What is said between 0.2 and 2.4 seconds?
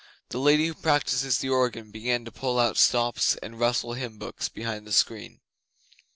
The Lady who practises the organ began to